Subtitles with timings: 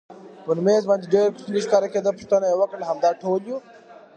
[0.45, 3.57] پر مېز باندې ډېر کوچنی ښکارېده، پوښتنه یې وکړل همدا ټول یو؟